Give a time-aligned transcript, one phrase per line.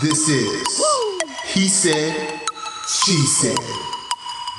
[0.00, 0.78] This is
[1.44, 2.14] He Said,
[2.86, 3.58] She Said.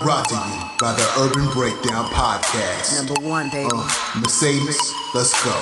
[0.02, 3.08] Brought to you by the Urban Breakdown Podcast.
[3.08, 3.70] Number one, baby.
[3.72, 3.88] Uh,
[4.20, 5.56] Mercedes, let's go.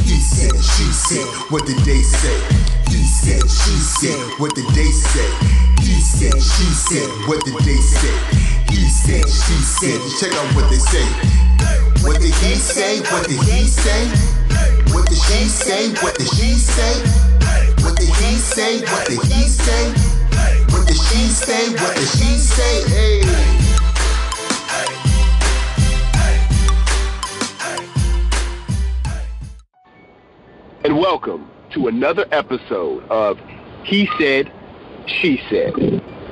[0.00, 2.40] He said, she said, what did they say?
[2.88, 5.28] He said, she said, what did they say?
[5.84, 8.16] He said, she said, what did they say?
[8.72, 11.04] He said, she said, check out what they say.
[12.00, 13.00] What did he say?
[13.12, 14.08] What did he say?
[14.94, 15.92] What did she say?
[16.00, 17.27] What did she say?
[17.88, 18.80] What did he say?
[18.82, 19.90] What did he say?
[20.68, 21.70] What did she say?
[21.70, 22.86] What did she say?
[22.86, 23.22] Hey.
[30.84, 33.40] and welcome to another episode of
[33.84, 34.52] He Said,
[35.06, 35.72] She Said.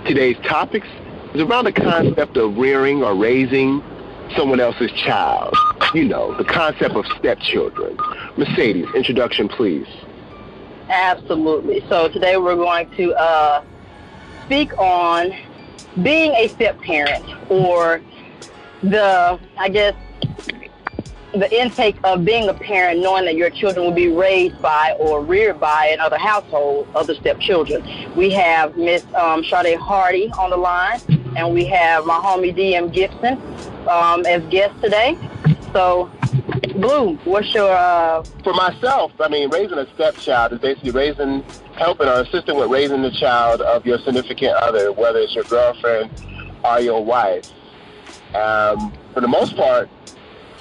[0.05, 0.89] Today's topics
[1.33, 3.83] is around the concept of rearing or raising
[4.37, 5.55] someone else's child.
[5.95, 7.97] You know, the concept of stepchildren.
[8.37, 9.87] Mercedes, introduction, please.
[10.89, 11.85] Absolutely.
[11.89, 13.65] So today we're going to uh,
[14.45, 15.33] speak on
[16.03, 18.01] being a step parent or
[18.83, 19.95] the, I guess,
[21.33, 25.23] the intake of being a parent, knowing that your children will be raised by or
[25.23, 27.85] reared by another household, other stepchildren.
[28.15, 31.01] We have Miss um, Sade Hardy on the line,
[31.37, 33.35] and we have my homie DM Gibson
[33.89, 35.19] um, as guest today.
[35.73, 36.11] So,
[36.81, 41.43] Blue, what's your uh, For myself, I mean, raising a stepchild is basically raising,
[41.77, 46.11] helping or assisting with raising the child of your significant other, whether it's your girlfriend
[46.63, 47.51] or your wife.
[48.35, 49.89] Um, for the most part,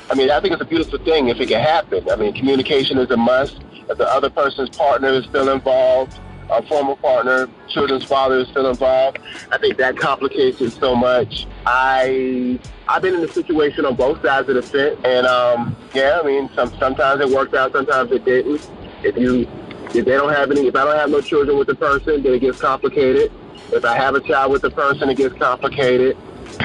[0.09, 2.09] I mean, I think it's a beautiful thing if it can happen.
[2.09, 3.59] I mean, communication is a must.
[3.89, 6.17] If the other person's partner is still involved,
[6.49, 9.19] a former partner, children's father is still involved,
[9.51, 11.47] I think that complicates it so much.
[11.65, 16.19] I I've been in a situation on both sides of the fence, and um, yeah,
[16.21, 18.69] I mean, some sometimes it worked out, sometimes it didn't.
[19.03, 19.47] If you
[19.93, 22.33] if they don't have any, if I don't have no children with the person, then
[22.33, 23.31] it gets complicated.
[23.71, 26.17] If I have a child with the person, it gets complicated.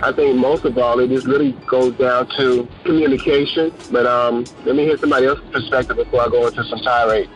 [0.03, 3.73] I think most of all, it just really goes down to communication.
[3.91, 7.31] But um, let me hear somebody else's perspective before I go into some tirades.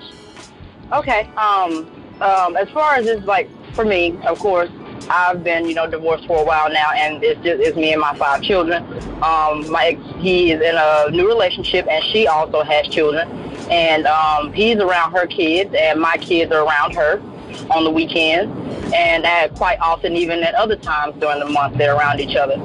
[0.93, 1.29] Okay.
[1.37, 4.71] Um, um, as far as it's like for me, of course,
[5.11, 8.01] I've been you know divorced for a while now, and it's just it's me and
[8.01, 8.85] my five children.
[9.23, 13.29] Um, my ex, he is in a new relationship, and she also has children,
[13.71, 17.21] and um, he's around her kids, and my kids are around her
[17.71, 18.53] on the weekends,
[18.95, 22.57] and uh, quite often even at other times during the month they're around each other.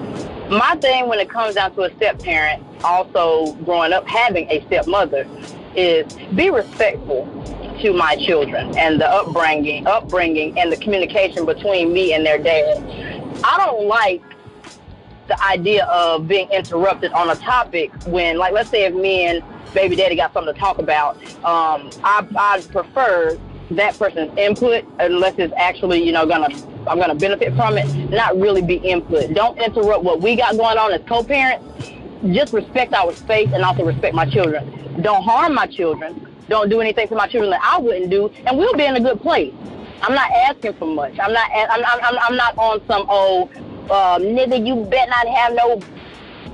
[0.49, 4.65] My thing when it comes down to a step parent, also growing up having a
[4.65, 5.27] stepmother,
[5.75, 7.27] is be respectful
[7.81, 12.83] to my children and the upbringing, upbringing and the communication between me and their dad.
[13.43, 14.21] I don't like
[15.27, 19.43] the idea of being interrupted on a topic when, like, let's say if me and
[19.73, 23.37] baby daddy got something to talk about, um, I I prefer
[23.71, 26.49] that person's input unless it's actually you know gonna
[26.87, 28.09] I'm gonna benefit from it.
[28.09, 29.33] Not really be input.
[29.33, 31.65] Don't interrupt what we got going on as co-parents.
[32.31, 35.01] Just respect our space and also respect my children.
[35.01, 38.57] Don't harm my children don't do anything to my children that I wouldn't do, and
[38.57, 39.53] we'll be in a good place.
[40.01, 41.17] I'm not asking for much.
[41.19, 41.49] I'm not.
[41.53, 41.83] I'm.
[41.85, 42.17] I'm.
[42.19, 43.51] I'm not on some old
[43.89, 44.65] uh, nigga.
[44.65, 45.81] You bet not have no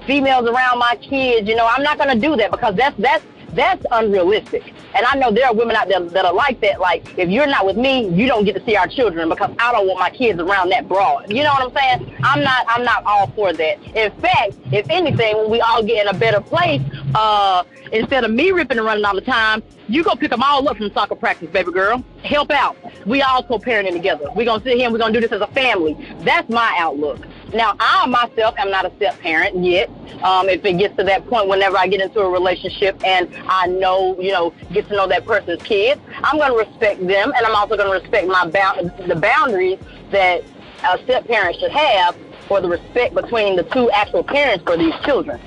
[0.06, 1.48] females around my kids.
[1.48, 3.24] You know, I'm not gonna do that because that's that's
[3.56, 4.74] that's unrealistic.
[4.94, 6.80] And I know there are women out there that are like that.
[6.80, 9.72] Like, if you're not with me, you don't get to see our children because I
[9.72, 11.32] don't want my kids around that broad.
[11.32, 12.18] You know what I'm saying?
[12.24, 12.66] I'm not.
[12.70, 13.84] I'm not all for that.
[13.96, 16.82] In fact, if anything, when we all get in a better place,
[17.14, 20.68] uh, instead of me ripping and running all the time, you go pick them all
[20.68, 22.04] up from soccer practice, baby girl.
[22.24, 22.76] Help out.
[23.06, 24.30] We all co-parenting together.
[24.36, 25.96] We're to sit here and we're to do this as a family.
[26.20, 27.26] That's my outlook.
[27.54, 29.90] Now, I myself am not a step parent yet.
[30.24, 33.68] Um, if it gets to that point, whenever I get into a relationship and I
[33.68, 37.46] know, you know, get to know that person's kids, I'm going to respect them, and
[37.46, 39.80] I'm also going to respect my bound the boundaries
[40.12, 40.44] that
[40.90, 42.18] a step parent should have
[42.48, 45.40] for the respect between the two actual parents for these children.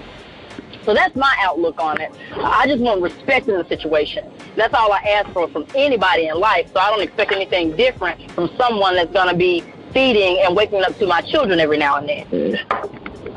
[0.85, 2.13] So that's my outlook on it.
[2.37, 4.31] I just want respect in the situation.
[4.57, 6.71] That's all I ask for from anybody in life.
[6.73, 9.63] So I don't expect anything different from someone that's going to be
[9.93, 12.59] feeding and waking up to my children every now and then.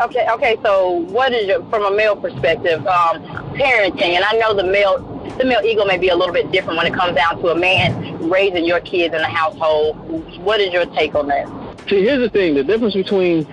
[0.01, 0.57] Okay, okay.
[0.63, 3.21] So what is your, from a male perspective, um,
[3.55, 4.15] parenting?
[4.15, 4.99] And I know the male,
[5.37, 7.55] the male ego may be a little bit different when it comes down to a
[7.55, 9.95] man raising your kids in a household.
[10.39, 11.45] What is your take on that?
[11.89, 13.45] See, here's the thing: the difference between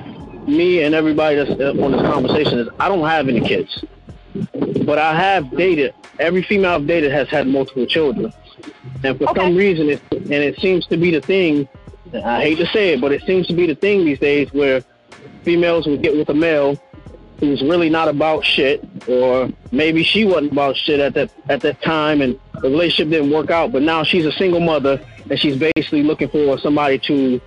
[0.47, 3.85] me and everybody that's on this conversation is I don't have any kids,
[4.87, 5.95] but I have dated.
[6.19, 8.33] Every female I've dated has had multiple children,
[9.05, 9.41] and for Okay.
[9.41, 11.69] some reason, it, and it seems to be the thing.
[12.15, 14.83] I hate to say it, but it seems to be the thing these days where
[15.43, 16.81] females will get with a male,
[17.41, 21.81] who's really not about shit, or maybe she wasn't about shit at that at that
[21.83, 23.73] time, and the relationship didn't work out.
[23.73, 25.01] But now she's a single mother,
[25.31, 27.41] and she's basically looking for somebody to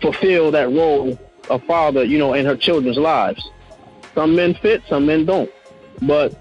[0.00, 1.18] fulfill that role
[1.50, 3.48] of father, you know, in her children's lives.
[4.14, 5.50] Some men fit, some men don't.
[6.02, 6.36] But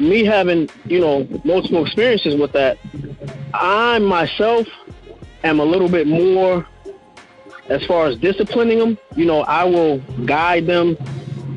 [0.00, 2.78] me having, you know, multiple experiences with that,
[3.52, 4.66] I myself
[5.42, 6.66] am a little bit more
[7.68, 8.98] as far as disciplining them.
[9.16, 10.96] You know, I will guide them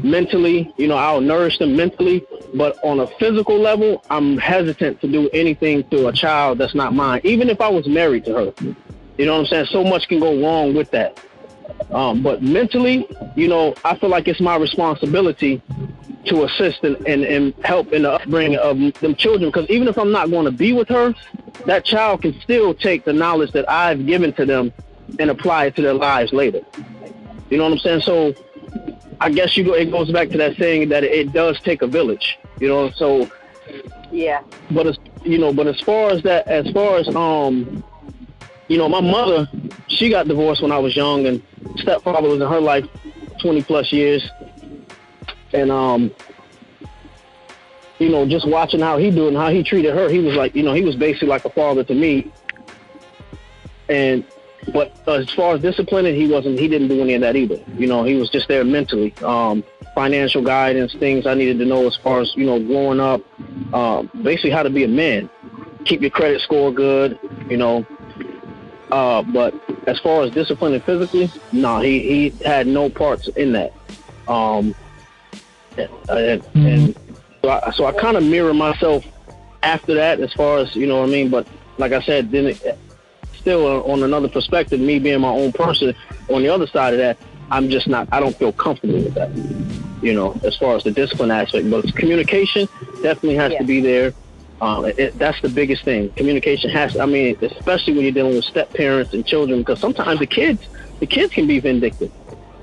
[0.03, 5.07] mentally, you know, I'll nourish them mentally, but on a physical level, I'm hesitant to
[5.07, 8.53] do anything to a child that's not mine, even if I was married to her.
[9.17, 9.65] You know what I'm saying?
[9.67, 11.19] So much can go wrong with that.
[11.91, 15.61] Um, but mentally, you know, I feel like it's my responsibility
[16.25, 19.49] to assist and, and, and help in the upbringing of them children.
[19.49, 21.15] Because even if I'm not going to be with her,
[21.65, 24.73] that child can still take the knowledge that I've given to them
[25.19, 26.61] and apply it to their lives later.
[27.49, 28.01] You know what I'm saying?
[28.01, 28.35] So
[29.19, 31.87] I guess you go, it goes back to that saying that it does take a
[31.87, 32.37] village.
[32.59, 33.29] You know, so
[34.11, 34.43] yeah.
[34.71, 37.83] But as you know, but as far as that, as far as um,
[38.67, 39.49] you know, my mother,
[39.87, 41.41] she got divorced when I was young, and
[41.77, 42.85] stepfather was in her life
[43.39, 44.29] 20 plus years,
[45.53, 46.11] and um,
[47.99, 50.55] you know, just watching how he do and how he treated her, he was like,
[50.55, 52.31] you know, he was basically like a father to me.
[53.89, 54.23] And
[54.73, 56.59] but as far as disciplining, he wasn't.
[56.59, 57.59] He didn't do any of that either.
[57.77, 59.13] You know, he was just there mentally.
[59.17, 59.63] Um,
[59.95, 63.21] financial guidance, things I needed to know as far as you know, growing up.
[63.73, 65.29] Um, basically, how to be a man,
[65.85, 67.17] keep your credit score good.
[67.49, 67.85] You know,
[68.91, 69.53] uh, but
[69.87, 73.73] as far as disciplining physically, no, nah, he he had no parts in that.
[74.27, 74.75] Um,
[75.77, 76.65] and, mm-hmm.
[76.65, 76.99] and
[77.41, 79.05] so I, so I kind of mirror myself
[79.63, 81.29] after that, as far as you know what I mean.
[81.29, 82.77] But like I said, then it,
[83.37, 85.93] still on another perspective, me being my own person,
[86.29, 87.17] on the other side of that,
[87.49, 88.07] I'm just not.
[88.11, 89.31] I don't feel comfortable with that.
[90.03, 92.67] You know, as far as the discipline aspect, but communication
[93.01, 93.59] definitely has yeah.
[93.59, 94.13] to be there.
[94.59, 96.09] Um, it, that's the biggest thing.
[96.11, 96.97] Communication has.
[96.97, 100.67] I mean, especially when you're dealing with step parents and children, because sometimes the kids,
[100.99, 102.11] the kids can be vindictive.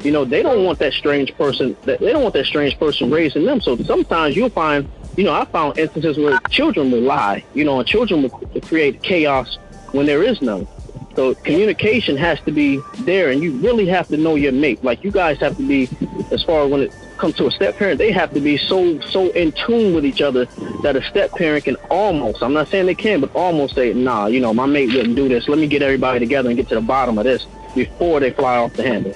[0.03, 1.77] You know, they don't want that strange person.
[1.85, 3.61] That they don't want that strange person raising them.
[3.61, 7.45] So sometimes you'll find, you know, I found instances where children will lie.
[7.55, 9.59] You know, and children will create chaos
[9.95, 10.67] when there is none.
[11.15, 14.83] So communication has to be there, and you really have to know your mate.
[14.83, 15.89] Like you guys have to be,
[16.33, 19.01] as far as when it comes to a step parent, they have to be so
[19.01, 20.47] so in tune with each other
[20.83, 22.43] that a step parent can almost.
[22.43, 25.29] I'm not saying they can, but almost say, "Nah, you know, my mate wouldn't do
[25.29, 25.47] this.
[25.47, 28.57] Let me get everybody together and get to the bottom of this before they fly
[28.57, 29.15] off the handle."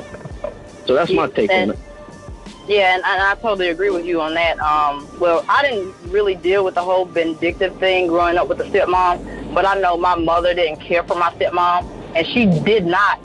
[0.87, 1.79] So that's my take on it.
[2.69, 4.61] Yeah, and, and I totally agree with you on that.
[4.61, 8.65] Um, well, I didn't really deal with the whole vindictive thing growing up with a
[8.65, 13.21] stepmom, but I know my mother didn't care for my stepmom, and she did not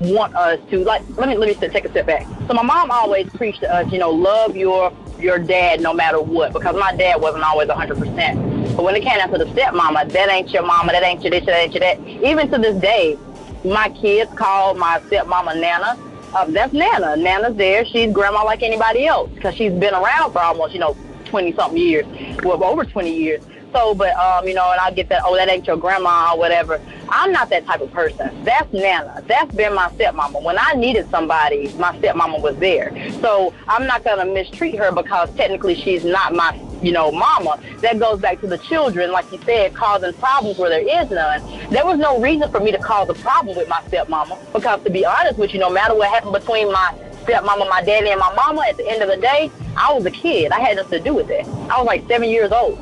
[0.00, 1.02] want us to like.
[1.16, 2.26] Let me let me take a step back.
[2.48, 6.20] So my mom always preached to us, you know, love your your dad no matter
[6.20, 8.76] what, because my dad wasn't always 100%.
[8.76, 11.30] But when it came down to the stepmama, that ain't your mama, that ain't your
[11.30, 11.98] this, that ain't your that.
[12.00, 13.18] Even to this day,
[13.64, 15.98] my kids call my stepmama Nana
[16.34, 17.16] uh, that's Nana.
[17.16, 17.84] Nana's there.
[17.84, 20.96] She's grandma like anybody else because she's been around for almost, you know,
[21.26, 22.06] 20 something years,
[22.44, 23.42] well, over 20 years.
[23.72, 26.38] So, but, um, you know, and I get that, oh, that ain't your grandma or
[26.38, 26.80] whatever.
[27.08, 28.42] I'm not that type of person.
[28.44, 29.22] That's Nana.
[29.26, 30.42] That's been my stepmama.
[30.42, 32.92] When I needed somebody, my stepmama was there.
[33.20, 37.60] So I'm not going to mistreat her because technically she's not my you know, mama.
[37.80, 41.42] That goes back to the children, like you said, causing problems where there is none.
[41.70, 44.90] There was no reason for me to cause a problem with my stepmama because, to
[44.90, 48.32] be honest with you, no matter what happened between my stepmama, my daddy, and my
[48.34, 50.52] mama, at the end of the day, I was a kid.
[50.52, 51.46] I had nothing to do with that.
[51.70, 52.78] I was like seven years old.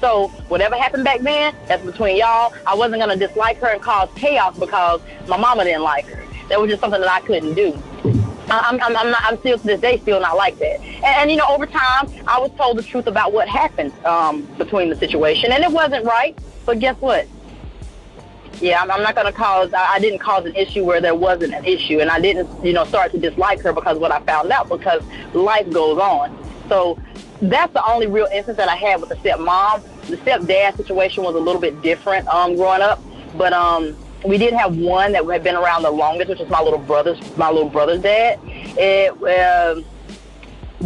[0.00, 2.54] So whatever happened back then, that's between y'all.
[2.66, 6.24] I wasn't gonna dislike her and cause chaos because my mama didn't like her.
[6.48, 7.78] That was just something that I couldn't do.
[8.50, 10.80] I'm, I'm, I'm, not, I'm still to this day still not like that.
[10.80, 14.42] And, and, you know, over time, I was told the truth about what happened um,
[14.58, 16.36] between the situation, and it wasn't right.
[16.66, 17.26] But guess what?
[18.60, 19.72] Yeah, I'm, I'm not going to cause.
[19.72, 22.72] I, I didn't cause an issue where there wasn't an issue, and I didn't, you
[22.72, 25.02] know, start to dislike her because what I found out because
[25.32, 26.36] life goes on.
[26.68, 26.98] So
[27.40, 29.82] that's the only real instance that I had with the stepmom.
[30.08, 33.02] The stepdad situation was a little bit different um, growing up,
[33.36, 36.60] but um, we did have one that had been around the longest, which was my
[36.60, 38.38] little brother's my little brother's dad.
[38.44, 39.80] It uh,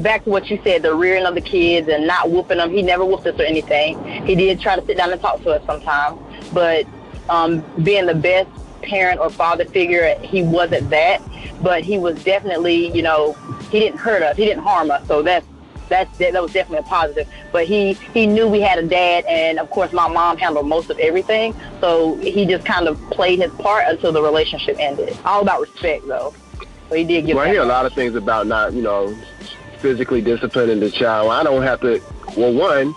[0.02, 2.70] back to what you said, the rearing of the kids and not whooping them.
[2.70, 4.02] He never whooped us or anything.
[4.24, 6.20] He did try to sit down and talk to us sometimes,
[6.52, 6.86] but
[7.28, 8.50] um, being the best
[8.82, 11.22] parent or father figure, he wasn't that.
[11.62, 13.32] But he was definitely, you know,
[13.70, 15.06] he didn't hurt us, he didn't harm us.
[15.06, 15.46] So that's
[15.88, 17.28] that's that was definitely a positive.
[17.52, 20.90] But he he knew we had a dad, and of course my mom handled most
[20.90, 21.54] of everything.
[21.80, 25.16] So he just kind of played his part until the relationship ended.
[25.24, 26.34] All about respect, though.
[26.88, 27.36] So he did give.
[27.36, 29.16] Well, I hear a lot of things about not, you know,
[29.78, 31.30] physically disciplining the child.
[31.30, 32.00] I don't have to.
[32.36, 32.94] Well, one,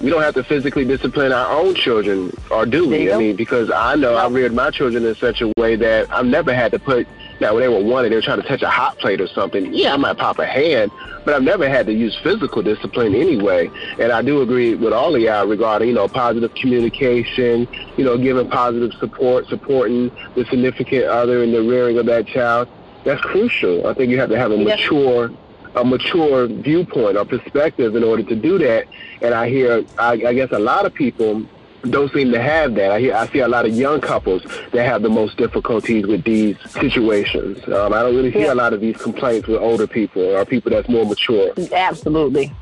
[0.00, 3.12] we don't have to physically discipline our own children, or do we?
[3.12, 6.26] I mean, because I know I reared my children in such a way that I've
[6.26, 7.06] never had to put.
[7.44, 9.28] Now, when they were one and they were trying to touch a hot plate or
[9.28, 10.90] something, yeah, I might pop a hand,
[11.26, 13.70] but I've never had to use physical discipline anyway.
[14.00, 18.16] And I do agree with all of y'all regarding, you know, positive communication, you know,
[18.16, 22.66] giving positive support, supporting the significant other in the rearing of that child.
[23.04, 23.86] That's crucial.
[23.88, 24.80] I think you have to have a Yes.
[24.80, 25.30] mature
[25.76, 28.86] a mature viewpoint or perspective in order to do that.
[29.20, 31.44] And I hear, I, I guess, a lot of people
[31.90, 32.90] don't seem to have that.
[32.90, 36.24] I hear, I see a lot of young couples that have the most difficulties with
[36.24, 37.58] these situations.
[37.68, 38.54] Um, I don't really hear Yeah.
[38.54, 41.52] a lot of these complaints with older people or people that's more mature.
[41.72, 42.52] Absolutely.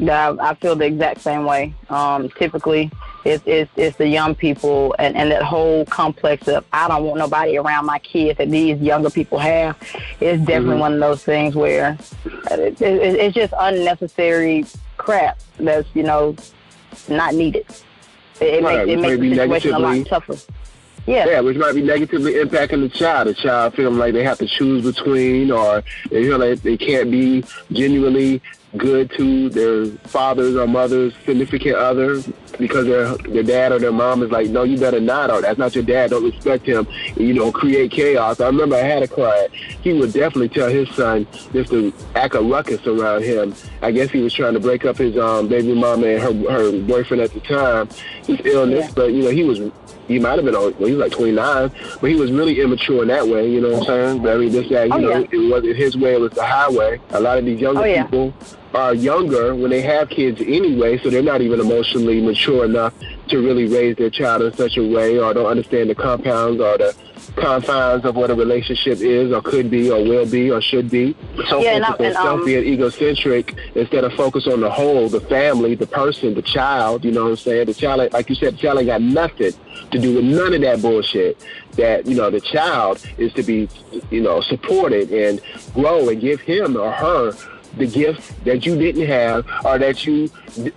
[0.00, 1.74] I, I feel the exact same way.
[1.90, 2.90] Um, typically,
[3.24, 7.18] it's, it's, it's the young people and, and that whole complex of I don't want
[7.18, 9.76] nobody around my kids that these younger people have.
[10.20, 10.80] It's definitely Mhm.
[10.80, 11.98] one of those things where
[12.50, 14.64] it, it, it's just unnecessary
[14.96, 16.36] crap that's, you know,
[17.08, 17.66] not needed.
[18.40, 20.36] It, it Right, makes, it makes the situation a lot tougher.
[21.10, 21.26] Yeah.
[21.26, 23.26] Yeah, which might be negatively impacting the child.
[23.28, 27.10] The child feeling like they have to choose between, or they feel like they can't
[27.10, 28.40] be genuinely
[28.76, 32.22] good to their fathers or mothers, significant other,
[32.56, 35.58] because their their dad or their mom is like, no, you better not, or that's
[35.58, 36.10] not your dad.
[36.10, 36.86] Don't respect him.
[37.16, 38.38] You know, create chaos.
[38.40, 39.52] I remember I had a client.
[39.82, 43.52] He would definitely tell his son just to act a ruckus around him.
[43.82, 46.80] I guess he was trying to break up his um, baby mama and her her
[46.82, 47.88] boyfriend at the time.
[48.28, 48.92] His illness, Yeah.
[48.94, 49.58] but you know, he was
[50.10, 53.02] he might have been on, well, he was like 29, but he was really immature
[53.02, 54.28] in that way, you know what I'm saying?
[54.28, 55.26] I mean, this guy, you Oh, know, yeah.
[55.30, 57.00] it wasn't his way, it was the highway.
[57.10, 58.02] A lot of these younger Oh, yeah.
[58.04, 58.34] people
[58.74, 62.92] are younger when they have kids anyway, so they're not even emotionally mature enough
[63.28, 66.76] to really raise their child in such a way or don't understand the compounds or
[66.76, 66.94] the
[67.36, 71.14] confines of what a relationship is or could be or will be or should be.
[71.48, 74.70] So Yeah, and focused on and, um, self being egocentric instead of focus on the
[74.70, 77.66] whole, the family, the person, the child, you know what I'm saying?
[77.66, 79.52] The child, like you said, the child ain't got nothing
[79.90, 81.36] to do with none of that bullshit.
[81.72, 83.68] That, you know, the child is to be,
[84.10, 85.40] you know, supported and
[85.74, 87.32] grow and give him or her
[87.76, 90.28] the gift that you didn't have or that you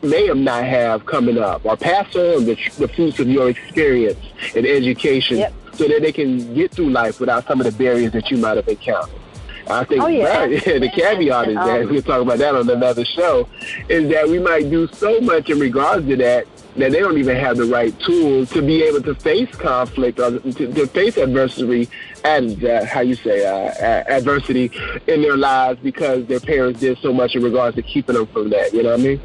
[0.03, 4.19] may have not have coming up or pass on the, the fruits of your experience
[4.55, 5.53] and education Yep.
[5.73, 8.57] so that they can get through life without some of the barriers that you might
[8.57, 9.19] have encountered.
[9.65, 10.45] I think Oh, yeah.
[10.45, 10.49] that,
[10.81, 13.49] the caveat is Um, that we'll talk about that on another show,
[13.89, 17.35] is that we might do so much in regards to that that they don't even
[17.35, 21.89] have the right tools to be able to face conflict or to, to face adversity
[22.23, 24.71] and uh, how you say uh, adversity
[25.07, 28.49] in their lives because their parents did so much in regards to keeping them from
[28.49, 28.73] that.
[28.73, 29.21] You know what I mean?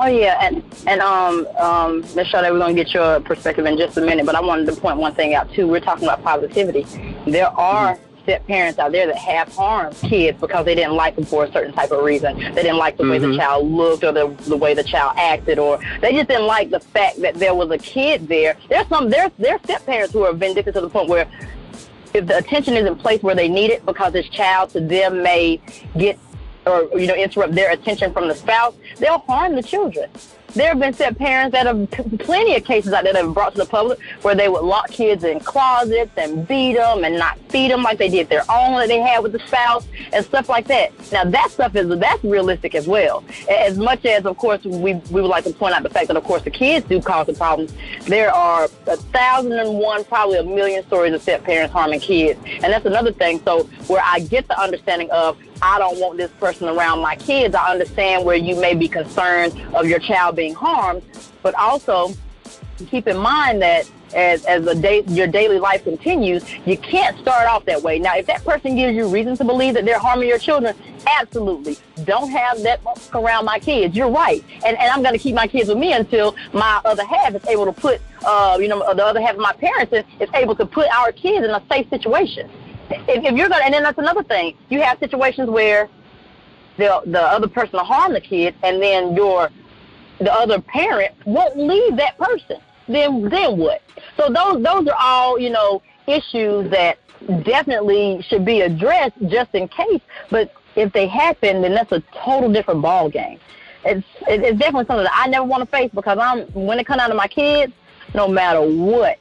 [0.00, 2.02] Oh yeah, and and um um.
[2.26, 4.96] Sade, we're gonna get your perspective in just a minute, but I wanted to point
[4.96, 5.68] one thing out too.
[5.68, 6.84] We're talking about positivity.
[7.26, 8.06] There are step
[8.46, 11.72] parents out there that have harmed kids because they didn't like them for a certain
[11.72, 12.36] type of reason.
[12.38, 13.38] They didn't like the way the Mhm.
[13.38, 16.80] child looked or the the way the child acted, or they just didn't like the
[16.80, 18.56] fact that there was a kid there.
[18.68, 21.26] There's some there's there's step parents who are vindictive to the point where
[22.14, 25.60] if the attention isn't placed where they need it because this child to them may
[25.96, 26.18] get
[26.66, 30.10] or you know interrupt their attention from the spouse, they'll harm the children.
[30.56, 33.52] There have been step parents that have plenty of cases out there that have brought
[33.52, 37.38] to the public where they would lock kids in closets and beat them and not
[37.50, 40.48] feed them like they did their own that they had with the spouse and stuff
[40.48, 40.92] like that.
[41.12, 43.22] Now that stuff is that's realistic as well.
[43.50, 46.16] As much as of course we we would like to point out the fact that
[46.16, 47.74] of course the kids do cause the problems.
[48.06, 52.40] There are a thousand and one, probably a million stories of step parents harming kids,
[52.46, 53.42] and that's another thing.
[53.44, 57.54] So where I get the understanding of I don't want this person around my kids.
[57.54, 61.02] I understand where you may be concerned of your child being harmed,
[61.42, 62.12] but also
[62.88, 67.48] keep in mind that as, as a day, your daily life continues, you can't start
[67.48, 67.98] off that way.
[67.98, 71.76] Now, if that person gives you reason to believe that they're harming your children, absolutely.
[72.04, 72.80] Don't have that
[73.14, 73.96] around my kids.
[73.96, 74.44] You're right.
[74.64, 77.44] And, and I'm going to keep my kids with me until my other half is
[77.46, 80.54] able to put, uh, you know, the other half of my parents is, is able
[80.56, 82.48] to put our kids in a safe situation.
[82.90, 84.56] If, if you're going to, and then that's another thing.
[84.68, 85.88] You have situations where
[86.76, 89.50] the, the other person will harm the kid and then your
[90.18, 92.58] the other parent won't leave that person.
[92.88, 93.82] Then then what?
[94.16, 96.98] So those those are all you know issues that
[97.44, 100.00] definitely should be addressed just in case.
[100.30, 103.40] But if they happen, then that's a total different ball game.
[103.84, 107.00] It's it's definitely something that I never want to face because I'm when it comes
[107.00, 107.72] out of my kids,
[108.14, 109.18] no matter what,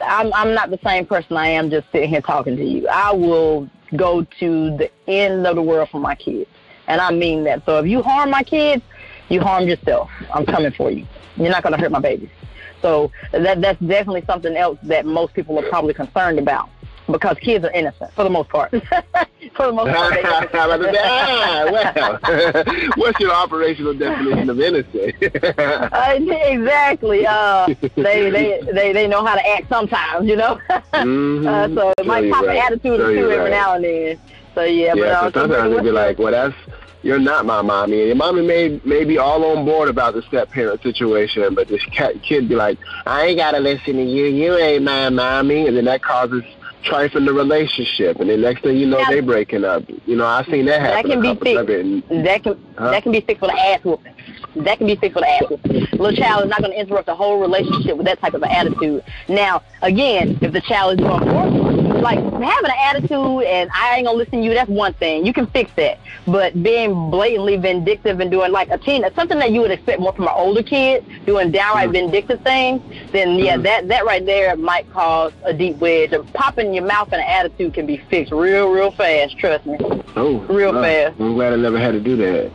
[0.00, 2.88] I'm I'm not the same person I am just sitting here talking to you.
[2.88, 6.50] I will go to the end of the world for my kids,
[6.86, 7.64] and I mean that.
[7.66, 8.82] So if you harm my kids,
[9.28, 10.10] you harm yourself.
[10.32, 11.06] I'm coming for you.
[11.36, 12.30] You're not going to hurt my babies.
[12.82, 16.70] So that that's definitely something else that most people are probably concerned about
[17.12, 18.70] because kids are innocent for the most part.
[19.54, 20.18] for the most part.
[20.54, 22.18] ah, well,
[22.96, 25.14] what's your operational definition of innocent?
[25.58, 27.26] uh, exactly.
[27.26, 30.58] Uh, they, they they they know how to act sometimes, you know.
[30.68, 31.46] mm-hmm.
[31.46, 32.56] uh, so it might pop right.
[32.56, 33.50] an attitude or two every right.
[33.50, 34.20] now and then.
[34.54, 34.94] So yeah, yeah.
[34.94, 36.56] but uh, so sometimes they'd be like, "Well, that's
[37.02, 37.98] you're not my mommy.
[37.98, 41.68] And your mommy may may be all on board about the step parent situation, but
[41.68, 44.26] this cat, kid be like, I ain't gotta listen to you.
[44.26, 46.44] You ain't my mommy, and then that causes
[46.82, 49.84] strife in the relationship, and the next thing you know, they breaking up.
[50.06, 51.08] You know, I've seen that happen.
[51.08, 52.08] That can be fixed.
[52.08, 52.90] That can huh?
[52.90, 54.14] that can be fixed with an ass whooping.
[54.56, 55.80] That can be fixed with an ass whooping.
[55.92, 58.50] Little child is not going to interrupt the whole relationship with that type of an
[58.50, 59.04] attitude.
[59.28, 64.06] Now, again, if the child is going forward like having an attitude and I ain't
[64.06, 65.26] gonna listen to you, that's one thing.
[65.26, 65.98] You can fix that.
[66.26, 70.12] But being blatantly vindictive and doing like a teen, something that you would expect more
[70.12, 72.10] from an older kid, doing downright mm-hmm.
[72.10, 72.82] vindictive things,
[73.12, 73.62] then yeah, mm-hmm.
[73.62, 76.12] that that right there might cause a deep wedge.
[76.12, 79.38] And Popping your mouth and an attitude can be fixed real, real fast.
[79.38, 79.76] Trust me.
[80.16, 81.20] Oh, real fast.
[81.20, 82.52] I'm glad I never had to do that.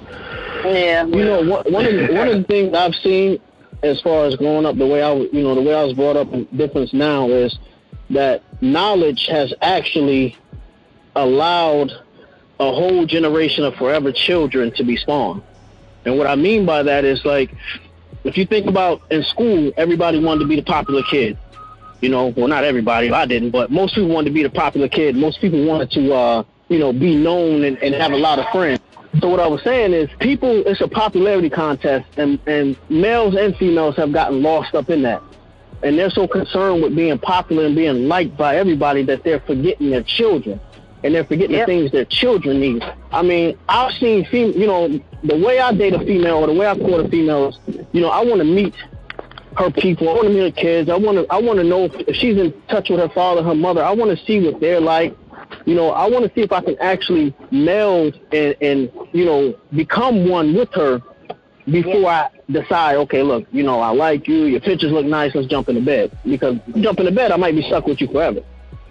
[0.66, 1.06] Yeah.
[1.06, 3.40] You know, one, one of the, one of the things I've seen
[3.84, 6.18] as far as growing up, the way I you know the way I was brought
[6.18, 7.58] up, and difference now is
[8.16, 10.38] that knowledge has actually
[11.16, 11.92] allowed
[12.60, 15.42] a whole generation of forever children to be spawned.
[16.06, 17.54] And what I mean by that is like,
[18.24, 21.38] if you think about in school, everybody wanted to be the popular kid.
[22.02, 24.88] You know, well, not everybody, I didn't, but most people wanted to be the popular
[24.88, 25.16] kid.
[25.16, 28.48] Most people wanted to, uh, you know, be known and, and have a lot of
[28.50, 28.80] friends.
[29.22, 33.56] So what I was saying is, people, it's a popularity contest, and, and males and
[33.56, 35.22] females have gotten lost up in that
[35.86, 39.92] and they're so concerned with being popular and being liked by everybody that they're forgetting
[39.92, 40.60] their children
[41.04, 41.68] and they're forgetting yep.
[41.68, 42.84] the things their children need.
[43.12, 44.88] I mean, I've seen, fem- you know,
[45.24, 47.60] the way I date a female or the way I court a female is,
[47.92, 48.74] you know, I want to meet
[49.58, 50.10] her people.
[50.10, 50.90] I want to meet her kids.
[50.90, 53.54] I want to, I want to know if she's in touch with her father, her
[53.54, 53.84] mother.
[53.84, 55.16] I want to see what they're like.
[55.66, 59.56] You know, I want to see if I can actually meld and, and you know,
[59.76, 61.04] become one with her
[61.70, 62.30] before yeah.
[62.30, 65.70] I decide, okay, look, you know, I like you, your pictures look nice, let's jump
[65.70, 66.18] in the bed.
[66.24, 68.42] Because jump in the bed, I might be stuck with you forever.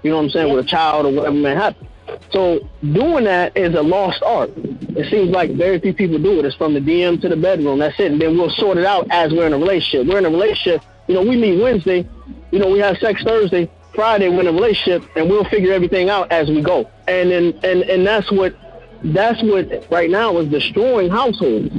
[0.02, 0.48] You know what I'm saying?
[0.48, 0.54] Yeah.
[0.54, 1.86] With a child or whatever may happen.
[2.32, 4.50] So doing that is a lost art.
[4.56, 6.44] It seems like very few people do it.
[6.44, 7.78] It's from the DM to the bedroom.
[7.78, 8.12] That's it.
[8.12, 10.06] And then we'll sort it out as we're in a relationship.
[10.06, 10.82] We're in a relationship.
[11.08, 12.06] You know, we meet Wednesday.
[12.50, 13.70] You know, we have sex Thursday.
[13.94, 16.90] Friday, we're in a relationship, and we'll figure everything out as we go.
[17.06, 18.56] And then, and and that's what
[19.04, 21.72] that's what right now is destroying households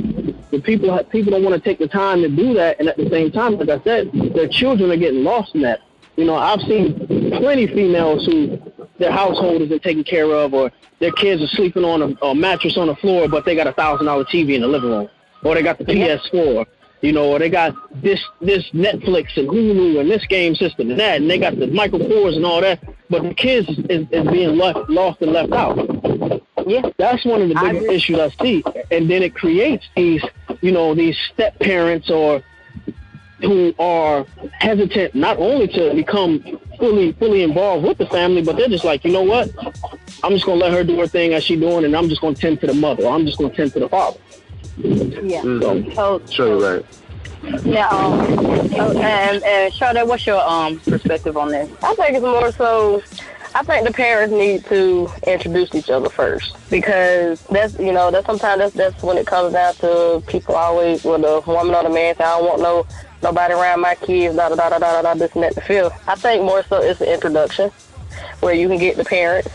[0.55, 3.09] but people people don't want to take the time to do that, and at the
[3.09, 5.81] same time, like I said, their children are getting lost in that.
[6.15, 8.57] You know, I've seen plenty of females who
[8.97, 12.77] their household isn't taken care of, or their kids are sleeping on a, a mattress
[12.77, 15.09] on the floor, but they got a thousand dollar TV in the living room,
[15.43, 16.65] or they got the PS4,
[17.01, 20.99] you know, or they got this this Netflix and Hulu and this game system and
[21.01, 24.07] that, and they got the Michael Kors and all that, but the kids is, is,
[24.09, 25.77] is being left lost and left out.
[26.67, 30.23] Yeah, that's one of the biggest issues I see, and then it creates these,
[30.65, 32.41] you know, these step parents or
[33.41, 34.25] who are
[34.59, 36.43] hesitant not only to become
[36.79, 39.51] fully fully involved with the family, but they're just like, you know what,
[40.23, 42.35] I'm just gonna let her do her thing as she doing, and I'm just gonna
[42.35, 44.19] tend to the mother, or I'm just gonna tend to the father.
[44.77, 45.41] Yeah.
[45.43, 45.93] Mm-hmm.
[45.93, 46.85] So, sure, right.
[47.63, 51.69] Now, um, and, and Sade, what's your um perspective on this?
[51.83, 53.03] I think it's more so
[53.55, 58.25] I think the parents need to introduce each other first because that's you know that's
[58.25, 61.89] sometimes that's that's when it comes down to people always with the woman or the
[61.89, 62.85] man say I don't want no
[63.23, 65.89] nobody around my kids da da da da da da this and that the feel.
[66.05, 67.71] I think more so it's an introduction
[68.41, 69.47] where you can get the parents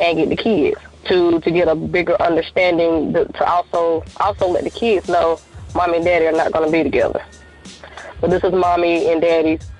[0.00, 4.70] and get the kids to to get a bigger understanding to also also let the
[4.70, 5.38] kids know
[5.76, 7.24] mommy and daddy are not going to be together.
[8.20, 9.70] But this is mommy and daddy's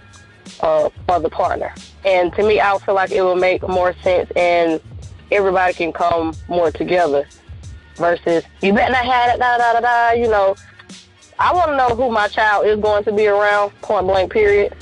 [0.60, 1.74] uh, other partner.
[2.04, 4.80] And to me, I feel like it will make more sense and
[5.30, 7.26] everybody can come more together
[7.96, 10.10] versus you better not have it, da da da da.
[10.12, 10.56] You know,
[11.38, 13.70] I want to know who my child is going to be around.
[13.82, 14.32] Point blank.
[14.32, 14.74] Period.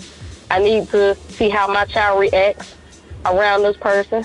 [0.50, 2.74] I need to see how my child reacts
[3.26, 4.24] around this person.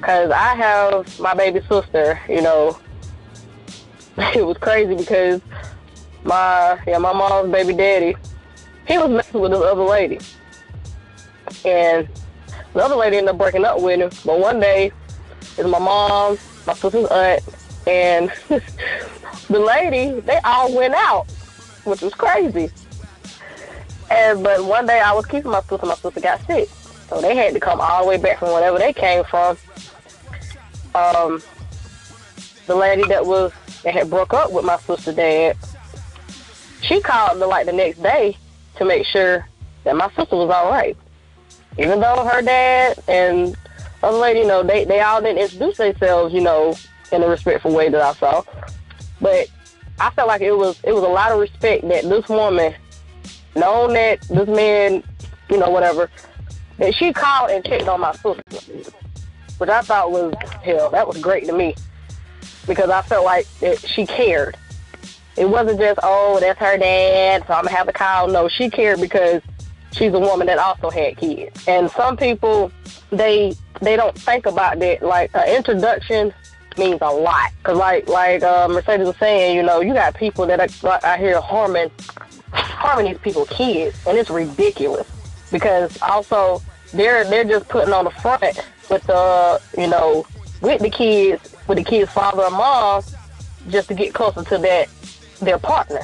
[0.00, 2.20] Cause I have my baby sister.
[2.28, 2.78] You know,
[4.18, 5.40] it was crazy because
[6.24, 8.16] my yeah my mom's baby daddy,
[8.86, 10.20] he was messing with this other lady.
[11.64, 12.08] And
[12.74, 14.10] the other lady ended up breaking up with him.
[14.24, 14.92] But one day,
[15.40, 17.42] it's my mom, my sister's aunt,
[17.86, 21.26] and the lady, they all went out,
[21.84, 22.70] which was crazy.
[24.10, 26.68] And but one day I was keeping my sister, my sister got sick.
[27.08, 29.56] So they had to come all the way back from wherever they came from.
[30.94, 31.42] Um,
[32.66, 33.52] the lady that was
[33.82, 35.56] that had broke up with my sister dad,
[36.82, 38.36] she called the like the next day
[38.76, 39.46] to make sure
[39.84, 40.96] that my sister was all right
[41.78, 43.56] even though her dad and
[44.02, 46.76] other lady, you know, they they all didn't introduce themselves, you know,
[47.12, 48.42] in a respectful way that I saw.
[49.20, 49.48] But
[49.98, 52.74] I felt like it was it was a lot of respect that this woman,
[53.56, 55.02] knowing that this man,
[55.48, 56.10] you know, whatever,
[56.78, 58.42] that she called and checked on my sister,
[59.58, 60.90] which I thought was hell.
[60.90, 61.74] That was great to me
[62.66, 64.56] because I felt like it, she cared.
[65.36, 68.28] It wasn't just oh that's her dad, so I'm gonna have to call.
[68.28, 69.42] No, she cared because
[69.94, 71.64] she's a woman that also had kids.
[71.66, 72.70] And some people
[73.10, 75.02] they they don't think about that.
[75.02, 76.32] Like an introduction
[76.76, 77.52] means a lot.
[77.62, 81.18] Cause like like uh, Mercedes was saying, you know, you got people that are out
[81.18, 81.90] here harming
[82.52, 85.08] harming these people kids, and it's ridiculous.
[85.50, 86.60] Because also
[86.92, 88.42] they're they're just putting on the front
[88.90, 90.26] with the you know
[90.60, 93.02] with the kids with the kids' father and mom
[93.68, 94.88] just to get closer to that
[95.40, 96.00] their partner,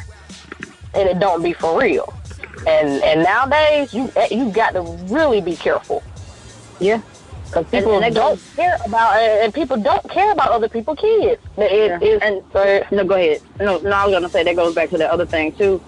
[0.95, 2.15] and it don't be for real.
[2.67, 6.03] And and nowadays you eh, you got to really be careful.
[6.79, 7.01] Yeah.
[7.47, 10.69] Because people and, and don't goes, care about, eh, and people don't care about other
[10.69, 11.43] people's kids.
[11.57, 12.19] It, yeah.
[12.23, 13.43] and so, no, go ahead.
[13.59, 15.83] No, no, I was gonna say that goes back to the other thing too.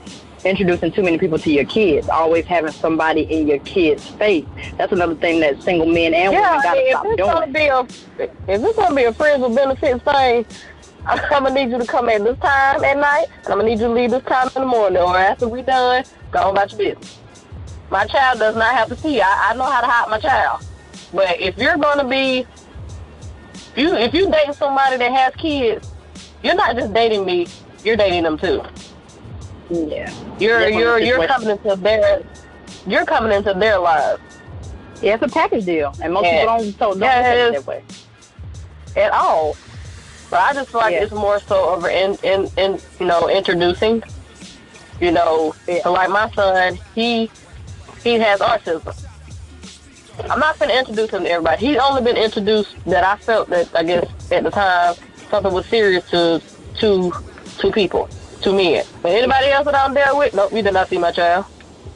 [0.44, 4.44] Introducing too many people to your kids, always having somebody in your kid's face.
[4.76, 7.30] That's another thing that single men and yeah, women gotta if stop it's doing.
[7.30, 7.80] Gonna be a,
[8.48, 10.44] if it's gonna be a friends with benefits thing,
[11.06, 13.80] I'm gonna need you to come at this time at night, and I'm gonna need
[13.80, 16.70] you to leave this time in the morning, or after we done, go on about
[16.72, 17.18] your business.
[17.90, 19.20] My child does not have to see.
[19.20, 20.64] I, I know how to hide my child.
[21.12, 22.46] But if you're gonna be,
[23.54, 25.90] if you if you dating somebody that has kids,
[26.42, 27.46] you're not just dating me.
[27.84, 28.62] You're dating them too.
[29.70, 30.12] Yeah.
[30.38, 32.22] You're you're you're coming into their
[32.86, 34.20] you're coming into their lives
[35.00, 36.40] Yeah, it's a package deal, and most Yeah.
[36.40, 37.84] people don't so don't Yeah, it that way.
[38.96, 39.56] at all.
[40.32, 41.02] But I just feel like Yeah.
[41.02, 44.02] it's more so over in, in, in you know introducing.
[44.98, 47.30] You know, so like my son, he
[48.02, 48.96] he has autism.
[50.30, 51.66] I'm not to introduce him to everybody.
[51.66, 54.94] He's only been introduced that I felt that I guess at the time
[55.30, 56.40] something was serious to
[56.78, 57.12] two
[57.58, 58.08] two people,
[58.40, 58.86] two men.
[59.02, 61.44] But anybody else that I'm there with, nope, you did not see my child.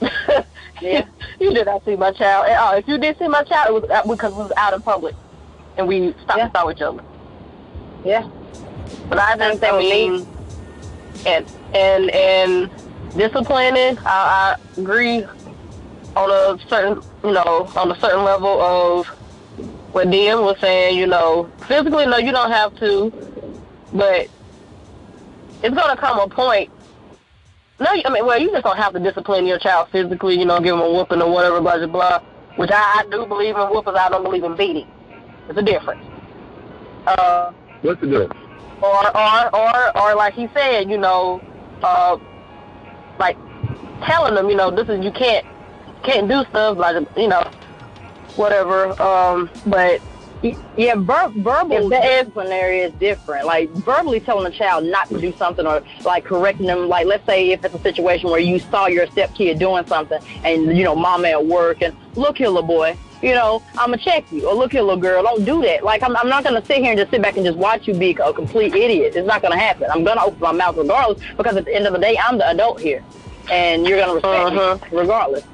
[0.83, 1.07] Yeah.
[1.41, 2.75] you did not see my child at all.
[2.75, 5.15] If you did see my child, it was because we was out in public
[5.79, 6.45] and we stopped Yeah.
[6.45, 7.03] and saw each other.
[8.07, 8.31] Yeah.
[9.09, 10.27] But I I with mean,
[11.27, 12.71] and and and
[13.17, 15.25] disciplining, I, I agree
[16.15, 19.09] on a certain, you know, on a certain level of
[19.91, 20.97] what DM was saying.
[20.97, 23.13] You know, physically, no, you don't have to,
[23.93, 24.29] but
[25.65, 26.71] it's gonna come a point.
[27.81, 30.39] No, I mean, well, you just don't have to discipline your child physically.
[30.39, 32.21] You know, give them a whooping or whatever, blah blah blah.
[32.55, 33.97] Which I, I do believe in whoopings.
[33.99, 34.87] I don't believe in beating.
[35.49, 36.07] It's a difference.
[37.07, 38.33] Uh, What's the difference?
[38.83, 41.41] or or or or like he said, you know,
[41.83, 42.19] uh,
[43.19, 43.37] like
[44.05, 45.45] telling them, you know, this is you can't
[46.05, 47.43] can't do stuff like you know,
[48.37, 49.01] whatever.
[49.01, 50.01] Um, but
[50.77, 53.47] Yeah, ver- verbal If that is- disciplinary is different.
[53.47, 56.89] Like verbally telling a child not to do something or like correcting them.
[56.89, 60.77] Like let's say if it's a situation where you saw your stepkid doing something and
[60.77, 64.25] you know mama at work and look here little boy, you know I'm gonna check
[64.31, 65.85] you or look here little girl, don't do that.
[65.85, 67.95] Like I'm, I'm not gonna sit here and just sit back and just watch you
[67.95, 69.15] be a complete idiot.
[69.17, 69.89] It's not gonna happen.
[69.91, 72.49] I'm gonna open my mouth regardless because at the end of the day I'm the
[72.51, 73.03] adult here,
[73.51, 74.79] and you're gonna respect Uh-huh.
[74.91, 75.45] me regardless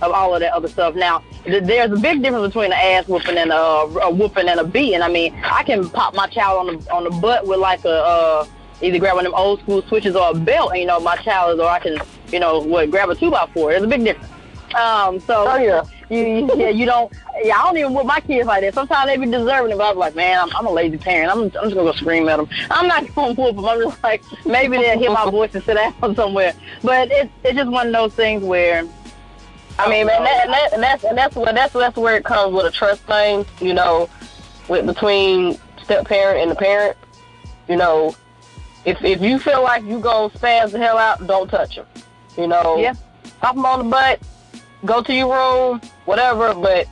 [0.00, 0.94] of all of that other stuff.
[0.94, 4.60] Now, th- there's a big difference between an ass whooping and a, a whooping and
[4.60, 5.02] a beating.
[5.02, 7.90] I mean, I can pop my child on the on the butt with like a
[7.90, 8.46] uh,
[8.80, 11.16] either grab one of them old school switches or a belt, and you know my
[11.16, 11.98] child is, or I can
[12.30, 13.70] you know what grab a two by four.
[13.72, 14.32] There's a big difference.
[14.74, 18.46] Um, so oh yeah, you, yeah you don't yeah I don't even whoop my kids
[18.46, 18.74] like that.
[18.74, 21.30] Sometimes they be deserving it, but I'm like man I'm, I'm a lazy parent.
[21.30, 22.48] I'm I'm just gonna go scream at them.
[22.70, 23.64] I'm not gonna whoop them.
[23.64, 26.52] I'm just like maybe they'll hear my voice and sit down somewhere.
[26.82, 28.84] But it's it's just one of those things where
[29.78, 32.24] I mean, man, that, and, that, and that's and that's where that's that's where it
[32.24, 34.08] comes with a trust thing, you know,
[34.68, 36.96] with between step parent and the parent.
[37.68, 38.16] You know,
[38.84, 41.86] if if you feel like you gonna spaz the hell out, don't touch them.
[42.36, 42.94] You know, Yeah.
[43.40, 44.20] pop them on the butt,
[44.84, 46.54] go to your room, whatever.
[46.54, 46.86] But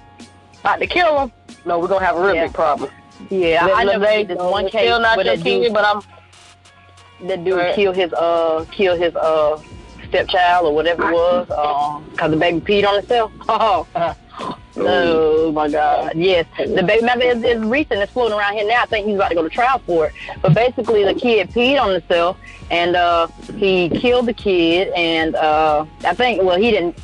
[0.64, 1.32] not to kill him,
[1.64, 2.46] no, we're gonna have a real Yeah.
[2.46, 2.90] big problem.
[3.30, 6.02] yeah I, Let- they- this one case still not your kid, but I'm
[7.28, 7.74] that dude Right.
[7.74, 9.58] kill his uh kill his uh
[10.08, 13.32] stepchild or whatever it was um cause the baby peed on itself.
[13.48, 13.86] Oh.
[14.78, 16.12] Oh my God!
[16.14, 17.00] Yes, the baby.
[17.00, 18.00] Remember, it's, it's recent.
[18.02, 18.82] It's floating around here now.
[18.82, 20.12] I think he's about to go to trial for it.
[20.42, 22.36] But basically, the kid peed on himself,
[22.70, 24.88] and uh, he killed the kid.
[24.94, 26.98] And uh, I think, well, he didn't.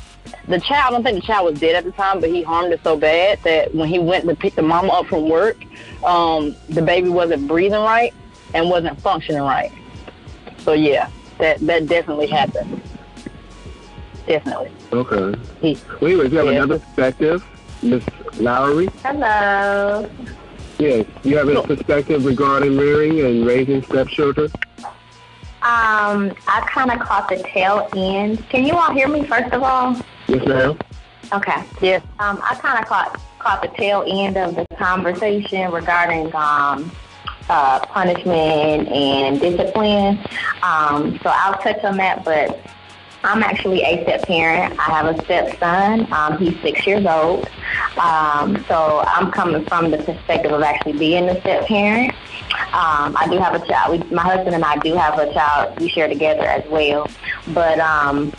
[0.47, 0.85] The child.
[0.87, 2.97] I don't think the child was dead at the time, but he harmed it so
[2.97, 5.57] bad that when he went to pick the mama up from work,
[6.03, 8.13] um, the baby wasn't breathing right
[8.53, 9.71] and wasn't functioning right.
[10.59, 11.09] So yeah,
[11.39, 12.81] that that definitely happened.
[14.27, 14.71] Definitely.
[14.91, 15.39] Okay.
[15.61, 16.51] He, Well, anyways, we have Yeah.
[16.51, 17.43] another perspective.
[17.81, 18.03] Miss
[18.39, 18.89] Lowery.
[19.03, 20.09] Hello.
[20.79, 24.49] Yes, you have a perspective regarding rearing and raising stepchildren?
[25.61, 28.47] Um, I kind of caught the tail end.
[28.49, 29.95] Can you all hear me, first of all?
[30.27, 30.77] Yes, ma'am.
[31.31, 31.63] Okay.
[31.81, 32.03] Yes.
[32.19, 36.91] Um, I kind of caught caught the tail end of the conversation regarding um,
[37.49, 40.19] uh, punishment and discipline.
[40.61, 42.59] Um, so I'll touch on that, but
[43.23, 44.77] I'm actually a step parent.
[44.79, 46.11] I have a stepson.
[46.11, 47.49] Um, he's six years old.
[47.97, 52.13] Um, so I'm coming from the perspective of actually being a step parent.
[52.73, 53.99] Um, I do have a child.
[53.99, 55.79] We, my husband and I do have a child.
[55.79, 57.09] We share together as well.
[57.47, 58.33] But um,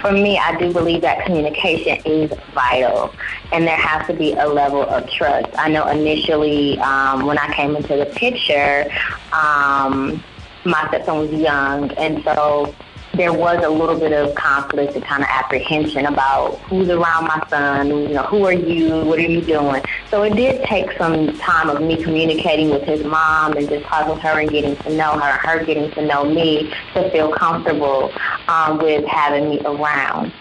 [0.00, 3.14] for me, I do believe that communication is vital,
[3.52, 5.48] and there has to be a level of trust.
[5.58, 8.90] I know initially um, when I came into the picture,
[9.32, 10.22] um,
[10.64, 12.74] my stepson was young, and so
[13.16, 17.44] there was a little bit of conflict and kind of apprehension about who's around my
[17.48, 19.82] son, you know, who are you, what are you doing?
[20.10, 24.14] So it did take some time of me communicating with his mom and just talking
[24.14, 28.12] with her and getting to know her, her getting to know me to feel comfortable
[28.48, 30.32] um, with having me around.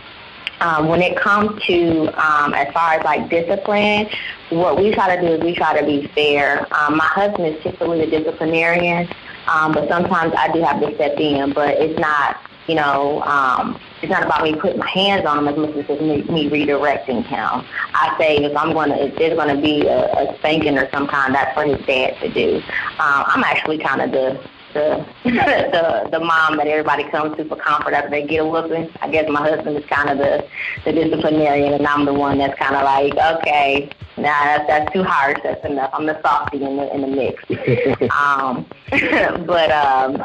[0.59, 4.07] Um, when it comes to um, as far as like discipline,
[4.49, 6.65] what we try to do is we try to be fair.
[6.73, 9.09] Um, my husband is typically the disciplinarian,
[9.47, 13.79] um, but sometimes I do have to step in, but it's not you know, um,
[14.01, 16.49] it's not about me putting my hands on him as much as it's me, me
[16.49, 17.65] redirecting him.
[17.93, 21.35] I say if I'm gonna, if there's gonna be a, a spanking or some kind,
[21.35, 22.57] that's for his dad to do.
[22.99, 24.41] Um, I'm actually kind of the
[24.73, 28.89] the the the mom that everybody comes to for comfort after they get a whooping.
[29.01, 30.45] I guess my husband is kind of the
[30.85, 35.03] the disciplinarian, and I'm the one that's kind of like, okay, nah, that's that's too
[35.03, 35.37] harsh.
[35.43, 35.91] That's enough.
[35.93, 37.43] I'm the softy in the in the mix.
[38.17, 38.65] um,
[39.45, 40.23] but um,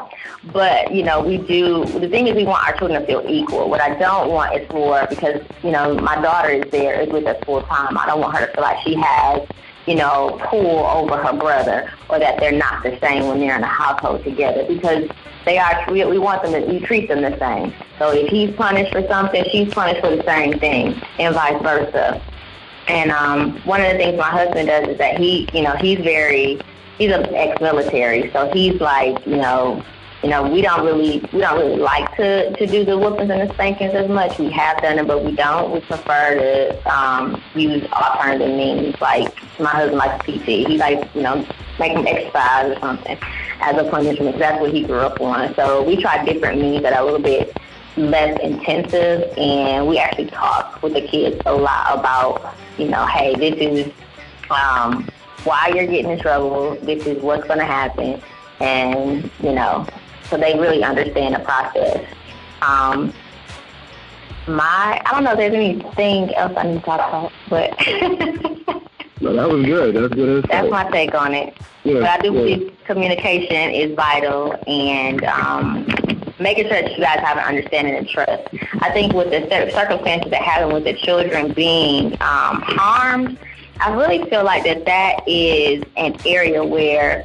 [0.53, 1.85] but you know, we do.
[1.85, 3.69] The thing is, we want our children to feel equal.
[3.69, 7.27] What I don't want is for because you know my daughter is there is with
[7.27, 7.97] us full time.
[7.99, 9.47] I don't want her to feel like she has
[9.89, 13.63] you know, pull over her brother or that they're not the same when they're in
[13.63, 15.09] a household together because
[15.47, 17.73] they are, we, we want them to, we treat them the same.
[17.99, 22.23] So if he's punished for something, she's punished for the same thing and vice versa.
[22.87, 26.01] And um, one of the things my husband does is that he, you know, he's
[26.01, 26.61] very,
[26.99, 29.83] he's an ex-military, so he's like, you know,
[30.23, 33.49] you know, we don't really we don't really like to to do the whoopings and
[33.49, 34.37] the spankings as much.
[34.39, 35.71] We have done it, but we don't.
[35.71, 39.01] We prefer to um, use alternative means.
[39.01, 40.67] Like my husband likes PT.
[40.67, 41.47] He likes you know
[41.79, 43.17] make him exercise or something
[43.61, 44.39] as a punishment.
[44.39, 45.55] That's what he grew up on.
[45.55, 47.57] So we try different means that are a little bit
[47.97, 53.37] less intensive, and we actually talk with the kids a lot about you know, hey,
[53.37, 53.93] this is
[54.51, 55.09] um,
[55.45, 56.75] why you're getting in trouble.
[56.83, 58.21] This is what's going to happen,
[58.59, 59.87] and you know
[60.29, 62.07] so they really understand the process.
[62.63, 63.13] Um,
[64.47, 67.71] my, I don't know if there's anything else I need to talk about, but.
[69.21, 69.95] no, that was good.
[69.95, 70.45] That's good.
[70.49, 71.57] That's my take on it.
[71.85, 72.41] Yeah, but I do yeah.
[72.41, 75.87] believe communication is vital and um,
[76.39, 78.49] making sure that you guys have an understanding and trust.
[78.81, 83.39] I think with the circumstances that happen with the children being um, harmed,
[83.81, 87.25] I really feel like that that is an area where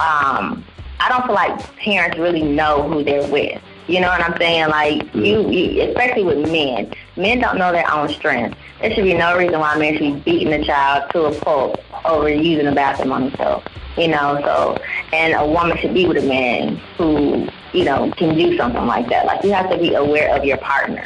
[0.00, 0.64] um,
[1.04, 3.60] I don't feel like parents really know who they're with.
[3.88, 4.68] You know what I'm saying?
[4.68, 5.26] Like mm.
[5.26, 6.94] you, you, especially with men.
[7.16, 8.56] Men don't know their own strength.
[8.80, 11.78] There should be no reason why men should be beating a child to a pulp
[12.06, 13.64] over using the bathroom on himself.
[13.98, 18.34] You know, so and a woman should be with a man who, you know, can
[18.34, 19.26] do something like that.
[19.26, 21.04] Like you have to be aware of your partner.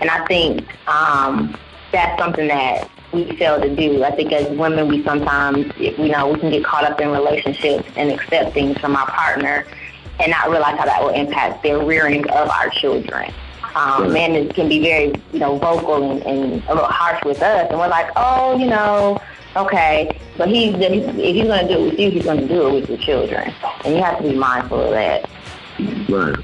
[0.00, 1.58] And I think um
[1.90, 4.04] that's something that we fail to do.
[4.04, 7.88] I think as women, we sometimes, you know, we can get caught up in relationships
[7.96, 9.66] and accept things from our partner
[10.20, 13.32] and not realize how that will impact their rearing of our children.
[13.74, 17.68] Um, men can be very, you know, vocal and, and a little harsh with us,
[17.70, 19.20] and we're like, oh, you know,
[19.56, 22.66] okay, but he's if he's going to do it with you, he's going to do
[22.66, 25.30] it with your children, and you have to be mindful of that.
[26.08, 26.36] Right,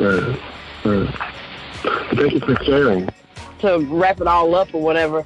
[0.00, 0.40] right,
[0.84, 1.14] right.
[2.16, 3.08] Thank you for sharing.
[3.60, 5.24] To wrap it all up or whatever,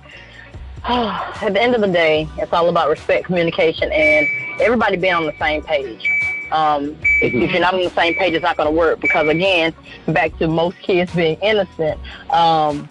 [0.84, 4.26] at the end of the day, it's all about respect, communication, and
[4.60, 6.08] everybody being on the same page.
[6.52, 9.28] Um, if, if, you're not on the same page, it's not going to work because,
[9.28, 9.74] again,
[10.06, 12.88] back to most kids being innocent, um,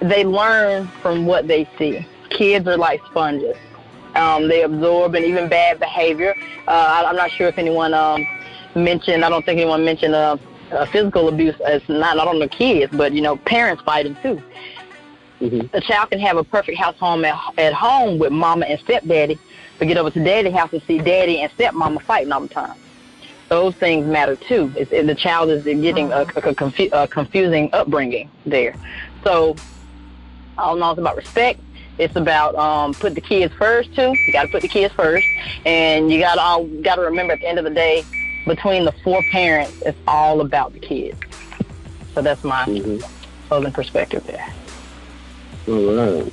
[0.00, 2.06] they learn from what they see.
[2.30, 3.56] Kids are like sponges.
[4.14, 6.34] Um, they absorb and even bad behavior.
[6.66, 8.26] Uh, I, am not sure if anyone um,
[8.74, 10.36] mentioned, I don't think anyone mentioned uh,
[10.72, 14.42] uh, physical abuse as not, not on the kids, but, you know, parents fighting too.
[15.42, 15.66] Mm-hmm.
[15.72, 19.38] The child can have a perfect house home at, at home with mama and stepdaddy,
[19.78, 22.76] but get over to daddy house and see daddy and stepmama fighting all the time.
[23.48, 24.72] Those things matter too.
[24.76, 28.76] It's, the child is getting a, a, confu- a confusing upbringing there.
[29.24, 29.56] So
[30.56, 31.60] all in all, it's about respect.
[31.98, 34.14] it's about um, put the kids first too.
[34.26, 35.26] You got to put the kids first,
[35.66, 38.04] and you got to all got to remember at the end of the day,
[38.46, 41.18] between the four parents, it's all about the kids.
[42.14, 43.70] So that's my mm-hmm.
[43.70, 44.52] perspective there.
[45.68, 46.32] All right.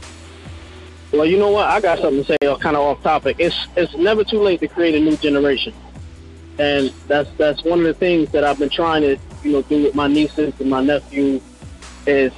[1.12, 1.68] Well, you know what?
[1.68, 3.38] I got something to say, uh, kind of off topic.
[3.40, 5.74] It's it's never too late to create a new generation,
[6.60, 9.84] and that's that's one of the things that I've been trying to you know do
[9.84, 11.42] with my nieces and my nephew
[12.06, 12.34] is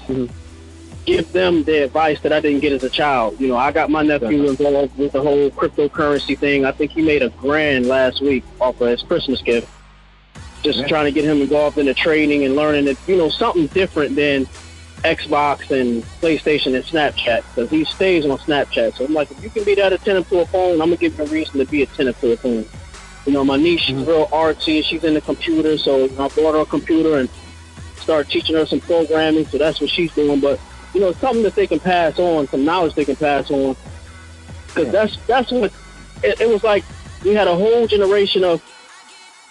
[1.06, 3.40] give them the advice that I didn't get as a child.
[3.40, 6.66] You know, I got my nephew involved with the whole cryptocurrency thing.
[6.66, 9.68] I think he made a grand last week off of his Christmas gift.
[10.62, 10.88] Just yeah.
[10.88, 14.16] trying to get him involved in the trading and learning that, you know, something different
[14.16, 14.48] than
[15.04, 18.96] Xbox and PlayStation and Snapchat because he stays on Snapchat.
[18.96, 21.18] So I'm like, if you can be that attentive to a phone, I'm gonna give
[21.18, 22.66] you a reason to be attentive to a phone.
[23.26, 24.10] You know, my niece, she's mm-hmm.
[24.10, 24.78] real artsy.
[24.78, 27.30] And she's in the computer, so I bought her a computer and
[27.98, 29.46] started teaching her some programming.
[29.48, 30.40] So that's what she's doing.
[30.40, 30.60] But
[30.94, 33.76] you know, something that they can pass on, some knowledge they can pass on.
[34.68, 34.92] Because yeah.
[34.92, 35.74] that's that's what
[36.24, 36.84] it, it was like.
[37.24, 38.64] We had a whole generation of,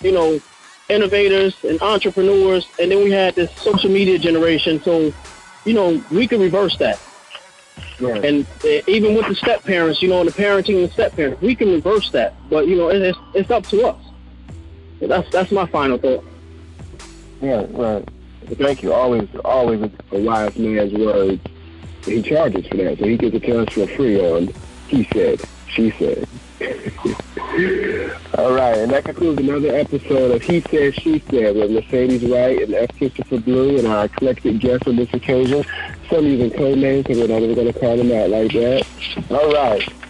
[0.01, 0.41] you know,
[0.89, 4.83] innovators and entrepreneurs, and then we had this social media generation.
[4.83, 5.13] So,
[5.65, 6.99] you know, we could reverse that.
[8.01, 8.25] Right.
[8.25, 11.41] And uh, even with the step parents, you know, and the parenting and step parents,
[11.43, 12.35] we can reverse that.
[12.49, 14.03] But you know, it's it's up to us.
[15.01, 16.25] That's that's my final thought.
[17.41, 18.07] Yeah, right.
[18.47, 18.93] Thank you.
[18.93, 21.41] Always, always a wise man's words.
[22.05, 24.53] He charges for that, so he gets a chance for free on.
[24.89, 26.27] He said, she said.
[26.61, 32.61] All right, and that concludes another episode of He Said, She Said with Mercedes Wright
[32.63, 32.91] and F.
[32.91, 35.65] Khristopher Blue and our eclectic guests on this occasion.
[36.11, 38.87] Some using code names, so we're not even going to call them out like that.
[39.31, 40.10] All right.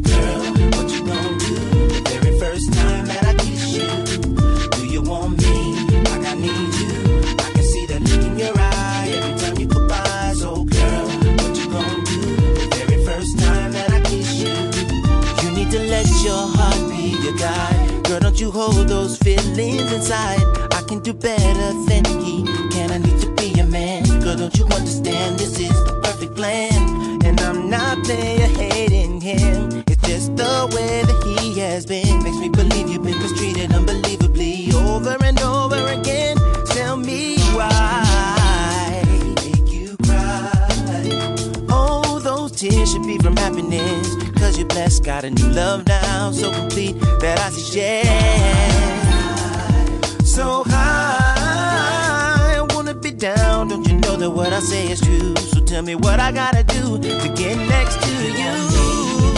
[0.00, 0.38] girl,
[0.72, 1.54] what you gonna do
[1.88, 3.88] the very first time that I kiss you?
[4.70, 5.74] Do you want me
[6.08, 6.92] like I need you?
[7.38, 10.32] I can see that look in your eye every time you go by.
[10.34, 11.06] So, girl,
[11.40, 12.20] what you gonna do
[12.56, 14.54] the very first time that I kiss you?
[15.42, 18.04] You need to let your heart be your guide.
[18.04, 20.40] Girl, don't you hold those feelings inside
[20.72, 22.90] I can do better than he can.
[22.90, 24.11] I need to be a man.
[24.32, 25.38] Girl, don't you understand?
[25.38, 27.22] This is the perfect plan.
[27.22, 29.84] And I'm not there hating him.
[29.86, 32.22] It's just the way that he has been.
[32.22, 36.38] Makes me believe you've been mistreated unbelievably over and over again.
[36.64, 39.02] Tell me why.
[39.36, 40.50] Make you cry.
[41.68, 44.16] Oh, those tears should be from happiness.
[44.36, 46.32] Cause you're blessed, got a new love now.
[46.32, 48.72] So complete that I suggest
[50.24, 51.01] so high
[53.22, 53.68] down.
[53.68, 55.36] Don't you know that what I say is true?
[55.36, 58.52] So tell me what I gotta do to get next to you.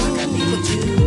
[0.01, 1.04] I got people too.